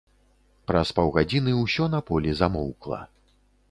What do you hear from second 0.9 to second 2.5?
паўгадзіны ўсё на полі